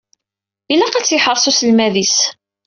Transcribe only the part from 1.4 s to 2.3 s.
uselmad-is.